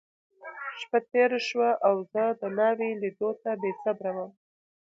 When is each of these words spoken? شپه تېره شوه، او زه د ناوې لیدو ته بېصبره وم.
شپه 0.81 0.99
تېره 1.11 1.39
شوه، 1.47 1.69
او 1.87 1.95
زه 2.11 2.23
د 2.39 2.41
ناوې 2.57 2.89
لیدو 3.01 3.29
ته 3.41 3.51
بېصبره 3.61 4.11
وم. 4.15 4.31